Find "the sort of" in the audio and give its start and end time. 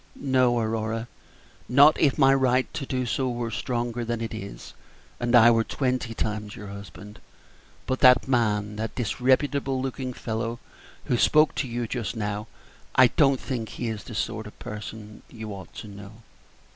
14.05-14.57